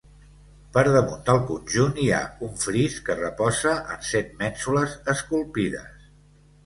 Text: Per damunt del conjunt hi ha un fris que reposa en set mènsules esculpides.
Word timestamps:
Per 0.77 0.83
damunt 0.93 1.19
del 1.27 1.41
conjunt 1.49 2.01
hi 2.03 2.07
ha 2.15 2.21
un 2.49 2.57
fris 2.63 2.95
que 3.11 3.17
reposa 3.19 3.75
en 3.97 4.03
set 4.09 4.33
mènsules 4.41 4.97
esculpides. 5.15 6.13